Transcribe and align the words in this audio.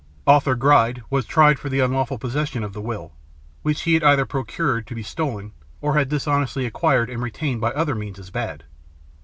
Arthur 0.25 0.55
Gride 0.55 1.03
was 1.11 1.27
tried 1.27 1.59
for 1.59 1.69
the 1.69 1.79
unlawful 1.79 2.17
possession 2.17 2.63
of 2.63 2.73
the 2.73 2.81
will, 2.81 3.13
which 3.61 3.81
he 3.83 3.93
had 3.93 4.03
either 4.03 4.25
procured 4.25 4.87
to 4.87 4.95
be 4.95 5.03
stolen, 5.03 5.51
or 5.79 5.93
had 5.95 6.09
dishonestly 6.09 6.65
acquired 6.65 7.07
and 7.07 7.21
retained 7.21 7.61
by 7.61 7.69
other 7.73 7.93
means 7.93 8.17
as 8.17 8.31
bad. 8.31 8.63